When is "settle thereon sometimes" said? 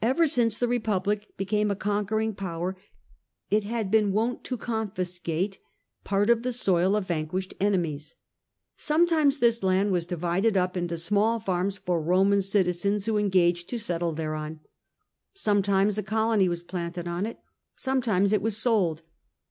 13.78-15.98